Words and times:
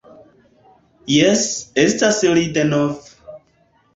Jes, 1.15 1.43
estas 1.83 2.19
li 2.37 2.45
denove 2.57 3.37